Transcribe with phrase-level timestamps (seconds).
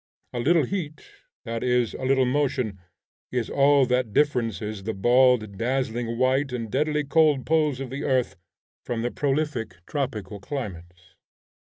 [0.33, 1.01] A little heat,
[1.45, 2.79] that is a little motion,
[3.31, 8.35] is all that differences the bald, dazzling white and deadly cold poles of the earth
[8.83, 11.13] from the prolific tropical climates.